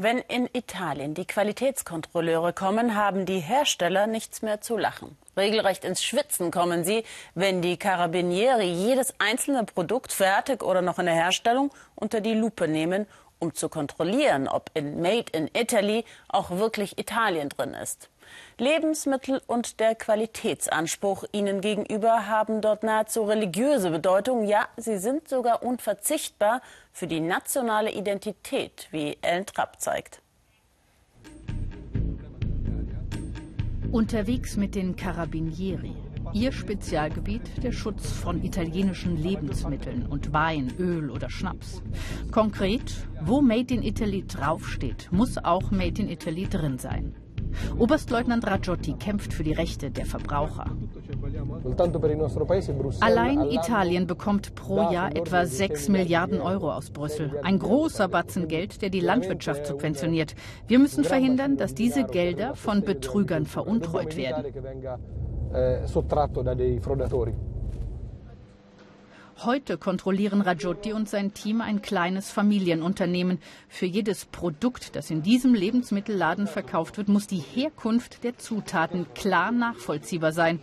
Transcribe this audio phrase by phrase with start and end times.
[0.00, 5.18] Wenn in Italien die Qualitätskontrolleure kommen, haben die Hersteller nichts mehr zu lachen.
[5.36, 7.02] Regelrecht ins Schwitzen kommen sie,
[7.34, 12.68] wenn die Carabinieri jedes einzelne Produkt fertig oder noch in der Herstellung unter die Lupe
[12.68, 13.08] nehmen,
[13.40, 18.08] um zu kontrollieren, ob in Made in Italy auch wirklich Italien drin ist.
[18.58, 24.44] Lebensmittel und der Qualitätsanspruch ihnen gegenüber haben dort nahezu religiöse Bedeutung.
[24.46, 26.60] Ja, sie sind sogar unverzichtbar
[26.92, 30.20] für die nationale Identität, wie Ellen Trapp zeigt.
[33.90, 35.94] Unterwegs mit den Carabinieri.
[36.34, 41.80] Ihr Spezialgebiet der Schutz von italienischen Lebensmitteln und Wein, Öl oder Schnaps.
[42.30, 47.14] Konkret, wo Made in Italy draufsteht, muss auch Made in Italy drin sein.
[47.78, 50.66] Oberstleutnant Raggiotti kämpft für die Rechte der Verbraucher.
[53.00, 57.38] Allein Italien bekommt pro Jahr etwa 6 Milliarden Euro aus Brüssel.
[57.42, 60.34] Ein großer Batzen Geld, der die Landwirtschaft subventioniert.
[60.66, 64.44] Wir müssen verhindern, dass diese Gelder von Betrügern veruntreut werden.
[69.44, 73.38] Heute kontrollieren Rajotti und sein Team ein kleines Familienunternehmen.
[73.68, 79.52] Für jedes Produkt, das in diesem Lebensmittelladen verkauft wird, muss die Herkunft der Zutaten klar
[79.52, 80.58] nachvollziehbar sein,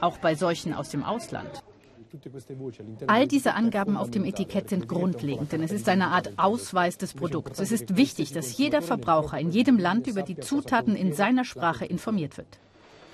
[0.00, 1.50] auch bei solchen aus dem Ausland.
[3.08, 7.12] All diese Angaben auf dem Etikett sind grundlegend, denn es ist eine Art Ausweis des
[7.12, 7.60] Produkts.
[7.60, 11.84] Es ist wichtig, dass jeder Verbraucher in jedem Land über die Zutaten in seiner Sprache
[11.84, 12.58] informiert wird.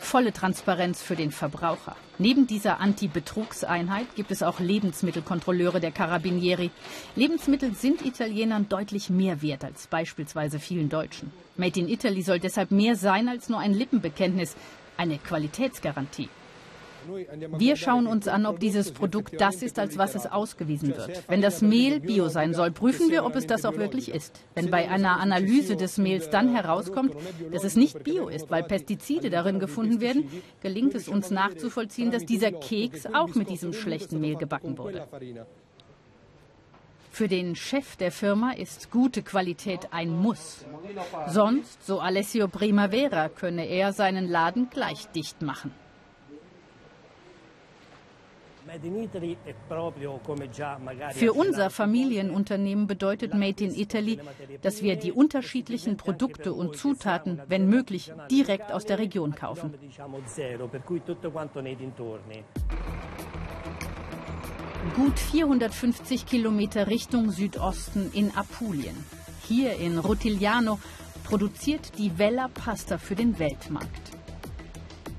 [0.01, 1.95] Volle Transparenz für den Verbraucher.
[2.19, 6.71] Neben dieser Anti-Betrugseinheit gibt es auch Lebensmittelkontrolleure der Carabinieri.
[7.15, 11.31] Lebensmittel sind Italienern deutlich mehr wert als beispielsweise vielen Deutschen.
[11.57, 14.57] Made in Italy soll deshalb mehr sein als nur ein Lippenbekenntnis,
[14.97, 16.29] eine Qualitätsgarantie.
[17.59, 21.23] Wir schauen uns an, ob dieses Produkt das ist, als was es ausgewiesen wird.
[21.29, 24.41] Wenn das Mehl bio sein soll, prüfen wir, ob es das auch wirklich ist.
[24.55, 27.15] Wenn bei einer Analyse des Mehls dann herauskommt,
[27.53, 30.29] dass es nicht bio ist, weil Pestizide darin gefunden werden,
[30.63, 35.07] gelingt es uns nachzuvollziehen, dass dieser Keks auch mit diesem schlechten Mehl gebacken wurde.
[37.13, 40.65] Für den Chef der Firma ist gute Qualität ein Muss.
[41.27, 45.73] Sonst, so Alessio Primavera, könne er seinen Laden gleich dicht machen.
[51.13, 54.21] Für unser Familienunternehmen bedeutet Made in Italy,
[54.63, 59.75] dass wir die unterschiedlichen Produkte und Zutaten, wenn möglich, direkt aus der Region kaufen.
[64.97, 68.97] Gut 450 Kilometer Richtung Südosten in Apulien.
[69.47, 70.79] Hier in Rutigliano
[71.25, 73.89] produziert die Vella Pasta für den Weltmarkt.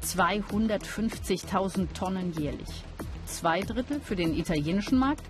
[0.03, 2.83] 250.000 Tonnen jährlich
[3.31, 5.25] zwei Drittel für den italienischen Markt.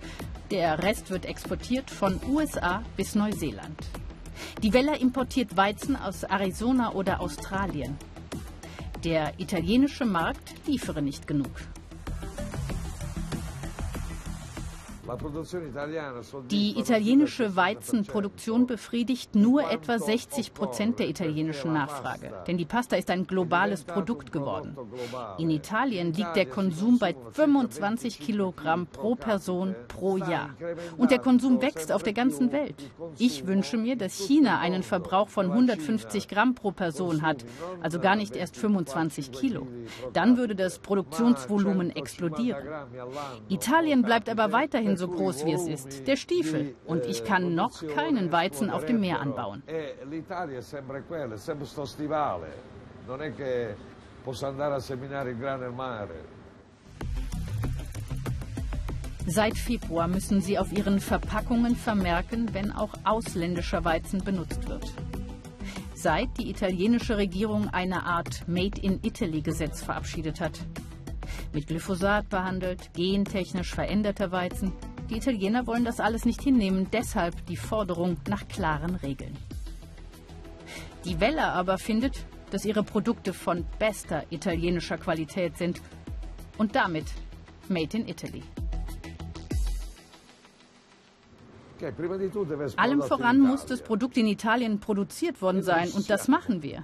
[0.50, 3.78] Der Rest wird exportiert von USA bis Neuseeland.
[4.62, 7.98] Die Welle importiert Weizen aus Arizona oder Australien.
[9.04, 11.52] Der italienische Markt liefere nicht genug.
[16.50, 23.10] Die italienische Weizenproduktion befriedigt nur etwa 60 Prozent der italienischen Nachfrage, denn die Pasta ist
[23.10, 24.78] ein globales Produkt geworden.
[25.38, 30.52] In Italien liegt der Konsum bei 25 Kilogramm pro Person pro Jahr.
[30.98, 32.76] Und der Konsum wächst auf der ganzen Welt.
[33.18, 37.46] Ich wünsche mir, dass China einen Verbrauch von 150 Gramm pro Person hat,
[37.82, 39.68] also gar nicht erst 25 Kilo.
[40.14, 42.68] Dann würde das Produktionsvolumen explodieren.
[43.50, 46.76] Italien bleibt aber weiterhin so groß wie es ist, der Stiefel.
[46.86, 49.64] Und ich kann noch keinen Weizen auf dem Meer anbauen.
[59.28, 64.94] Seit Februar müssen sie auf ihren Verpackungen vermerken, wenn auch ausländischer Weizen benutzt wird.
[65.96, 70.60] Seit die italienische Regierung eine Art Made in Italy Gesetz verabschiedet hat.
[71.54, 74.74] Mit Glyphosat behandelt, gentechnisch veränderter Weizen,
[75.12, 79.36] die Italiener wollen das alles nicht hinnehmen, deshalb die Forderung nach klaren Regeln.
[81.04, 85.82] Die Welle aber findet, dass ihre Produkte von bester italienischer Qualität sind
[86.58, 87.06] und damit
[87.68, 88.44] Made in Italy.
[92.78, 96.84] Allem voran muss das Produkt in Italien produziert worden sein und das machen wir.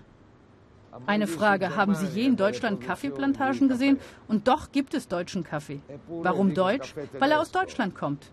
[1.05, 3.99] Eine Frage, haben Sie je in Deutschland Kaffeeplantagen gesehen?
[4.27, 5.81] Und doch gibt es deutschen Kaffee.
[6.07, 6.95] Warum deutsch?
[7.19, 8.31] Weil er aus Deutschland kommt.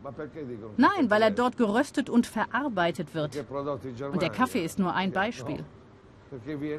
[0.76, 3.44] Nein, weil er dort geröstet und verarbeitet wird.
[4.12, 5.64] Und der Kaffee ist nur ein Beispiel.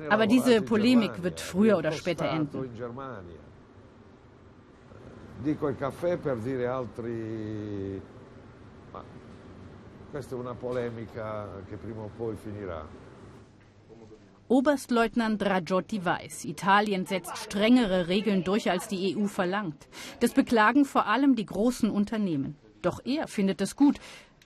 [0.10, 2.70] Aber diese Polemik wird früher oder später enden.
[5.44, 8.02] Dico il caffè per dire altri,
[8.92, 9.04] ma
[10.10, 12.84] questa è una polemica che prima o poi finirà.
[14.48, 19.88] Oberstleutnant Ragiotti weiß, Italien setzt strengere Regeln durch, als die EU verlangt.
[20.20, 22.56] Das beklagen vor allem die großen Unternehmen.
[22.84, 24.00] Doch er findet es gut.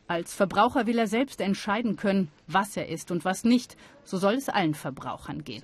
[0.07, 3.75] Als Verbraucher will er selbst entscheiden können, was er isst und was nicht.
[4.05, 5.61] So soll es allen Verbrauchern gehen.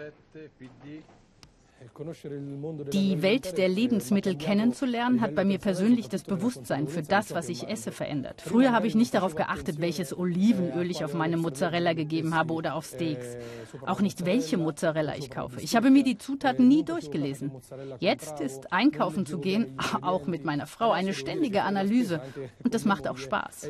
[2.92, 7.68] Die Welt der Lebensmittel kennenzulernen, hat bei mir persönlich das Bewusstsein für das, was ich
[7.68, 8.42] esse, verändert.
[8.42, 12.75] Früher habe ich nicht darauf geachtet, welches Olivenöl ich auf meine Mozzarella gegeben habe oder
[12.75, 13.38] auf Steaks.
[13.86, 15.62] Auch nicht, welche Mozzarella ich kaufe.
[15.62, 17.51] Ich habe mir die Zutaten nie durchgelesen.
[18.00, 22.22] Jetzt ist einkaufen zu gehen, auch mit meiner Frau, eine ständige Analyse.
[22.63, 23.69] Und das macht auch Spaß.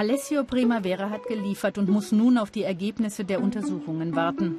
[0.00, 4.56] Alessio Primavera hat geliefert und muss nun auf die Ergebnisse der Untersuchungen warten.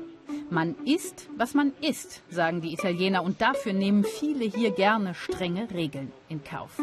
[0.52, 5.68] Man isst, was man isst, sagen die Italiener, und dafür nehmen viele hier gerne strenge
[5.74, 6.80] Regeln in Kauf.